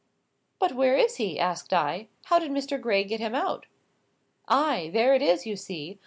'""But 0.59 0.71
where 0.71 0.97
is 0.97 1.17
he?" 1.17 1.37
asked 1.39 1.73
I. 1.73 2.07
"How 2.23 2.39
did 2.39 2.49
Mr. 2.49 2.81
Gray 2.81 3.03
get 3.03 3.19
him 3.19 3.35
out?" 3.35 3.67
"Ay! 4.47 4.89
there 4.91 5.13
it 5.13 5.21
is, 5.21 5.45
you 5.45 5.55
see. 5.55 5.99